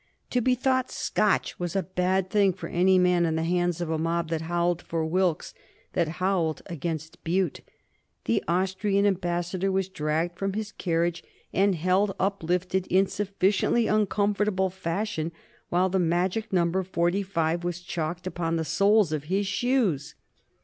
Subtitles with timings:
[0.31, 3.91] To be thought Scotch was a bad thing for any man in the hands of
[3.91, 5.53] a mob that howled for Wilkes,
[5.93, 7.61] that howled against Bute.
[8.25, 15.31] The Austrian Ambassador was dragged from his carriage and held uplifted in sufficiently uncomfortable fashion
[15.69, 20.15] while the magic number Forty five was chalked upon the soles of his shoes.